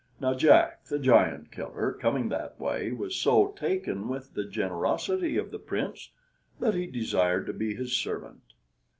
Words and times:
Now 0.19 0.33
Jack 0.33 0.85
the 0.85 0.97
Giant 0.97 1.51
killer, 1.51 1.91
coming 1.93 2.29
that 2.29 2.59
way, 2.59 2.91
was 2.91 3.15
so 3.15 3.49
taken 3.49 4.07
with 4.07 4.33
the 4.33 4.45
generosity 4.45 5.37
of 5.37 5.51
the 5.51 5.59
Prince, 5.59 6.09
that 6.59 6.73
he 6.73 6.87
desired 6.87 7.45
to 7.45 7.53
be 7.53 7.75
his 7.75 7.95
servant. 7.95 8.41